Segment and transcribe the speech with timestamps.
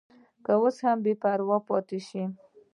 [0.45, 2.23] که اوس هم بې پروا پاتې شو.